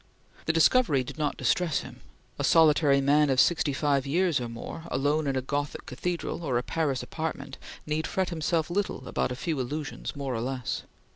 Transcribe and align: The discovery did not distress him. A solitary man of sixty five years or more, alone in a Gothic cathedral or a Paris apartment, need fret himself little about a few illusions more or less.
The 0.47 0.51
discovery 0.53 1.03
did 1.03 1.19
not 1.19 1.37
distress 1.37 1.81
him. 1.81 2.01
A 2.39 2.43
solitary 2.43 3.01
man 3.01 3.29
of 3.29 3.39
sixty 3.39 3.71
five 3.71 4.07
years 4.07 4.41
or 4.41 4.49
more, 4.49 4.85
alone 4.89 5.27
in 5.27 5.35
a 5.35 5.43
Gothic 5.43 5.85
cathedral 5.85 6.43
or 6.43 6.57
a 6.57 6.63
Paris 6.63 7.03
apartment, 7.03 7.59
need 7.85 8.07
fret 8.07 8.29
himself 8.29 8.71
little 8.71 9.07
about 9.07 9.31
a 9.31 9.35
few 9.35 9.59
illusions 9.59 10.15
more 10.15 10.33
or 10.33 10.41
less. 10.41 10.81